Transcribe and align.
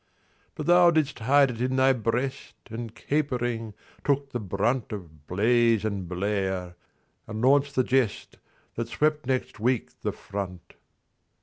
But 0.55 0.65
thou 0.65 0.89
didst 0.89 1.19
hide 1.19 1.51
it 1.51 1.61
in 1.61 1.75
thy 1.75 1.93
breastAnd, 1.93 2.95
capering, 2.95 3.75
took 4.03 4.31
the 4.31 4.39
bruntOf 4.39 5.07
blaze 5.27 5.85
and 5.85 6.09
blare, 6.09 6.75
and 7.27 7.39
launched 7.39 7.75
the 7.75 7.83
jestThat 7.83 8.87
swept 8.87 9.27
next 9.27 9.59
week 9.59 9.91
the 10.01 10.11
front. 10.11 10.73